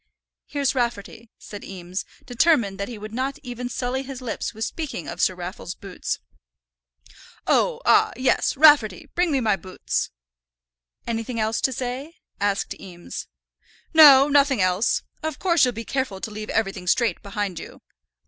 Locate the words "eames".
1.63-2.05, 12.79-13.27